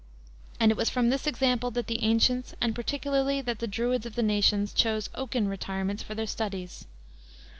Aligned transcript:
And 0.59 0.71
it 0.71 0.77
was 0.79 0.89
from 0.89 1.11
this 1.11 1.27
example 1.27 1.69
that 1.69 1.85
the 1.85 2.01
ancients 2.03 2.55
and 2.59 2.73
particularly 2.73 3.39
that 3.41 3.59
the 3.59 3.67
Druids 3.67 4.07
of 4.07 4.15
the 4.15 4.23
nations, 4.23 4.73
chose 4.73 5.11
oaken 5.13 5.47
retirements 5.47 6.01
for 6.01 6.15
their 6.15 6.25
studies. 6.25 6.87